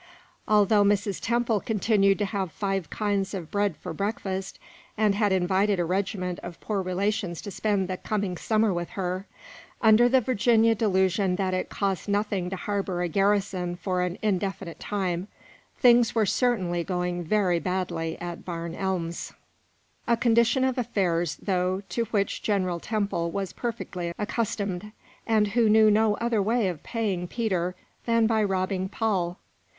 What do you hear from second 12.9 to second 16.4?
a garrison for an indefinite time, things were